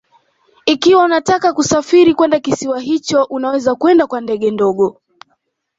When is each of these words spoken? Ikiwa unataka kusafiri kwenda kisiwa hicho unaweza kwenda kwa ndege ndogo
Ikiwa 0.65 1.03
unataka 1.03 1.53
kusafiri 1.53 2.15
kwenda 2.15 2.39
kisiwa 2.39 2.79
hicho 2.79 3.23
unaweza 3.23 3.75
kwenda 3.75 4.07
kwa 4.07 4.21
ndege 4.21 4.51
ndogo 4.51 5.01